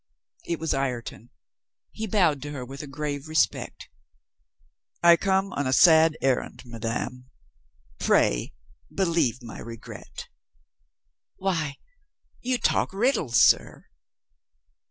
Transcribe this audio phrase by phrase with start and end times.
[0.45, 1.29] It was Ireton.
[1.91, 3.87] He bowed to her with a grave re spect.
[5.03, 7.29] "I come on a sad errand, madame.
[7.99, 8.55] Pray,
[8.91, 10.27] be lieve my regret."
[11.35, 11.77] "Why,
[12.41, 13.85] you talk riddles, sir!"